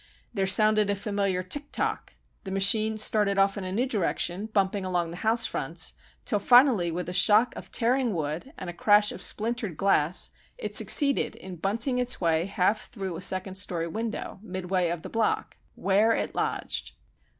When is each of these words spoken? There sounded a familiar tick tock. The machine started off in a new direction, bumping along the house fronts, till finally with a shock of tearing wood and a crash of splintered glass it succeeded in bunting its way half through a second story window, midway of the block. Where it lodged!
There 0.33 0.47
sounded 0.47 0.89
a 0.89 0.95
familiar 0.95 1.43
tick 1.43 1.71
tock. 1.71 2.15
The 2.43 2.49
machine 2.49 2.97
started 2.97 3.37
off 3.37 3.55
in 3.55 3.63
a 3.63 3.71
new 3.71 3.85
direction, 3.85 4.47
bumping 4.47 4.83
along 4.83 5.11
the 5.11 5.17
house 5.17 5.45
fronts, 5.45 5.93
till 6.25 6.39
finally 6.39 6.89
with 6.89 7.07
a 7.07 7.13
shock 7.13 7.55
of 7.55 7.71
tearing 7.71 8.11
wood 8.15 8.51
and 8.57 8.67
a 8.67 8.73
crash 8.73 9.11
of 9.11 9.21
splintered 9.21 9.77
glass 9.77 10.31
it 10.57 10.73
succeeded 10.73 11.35
in 11.35 11.57
bunting 11.57 11.99
its 11.99 12.19
way 12.19 12.47
half 12.47 12.87
through 12.89 13.15
a 13.15 13.21
second 13.21 13.59
story 13.59 13.85
window, 13.87 14.39
midway 14.41 14.89
of 14.89 15.03
the 15.03 15.07
block. 15.09 15.57
Where 15.75 16.13
it 16.13 16.33
lodged! 16.33 16.93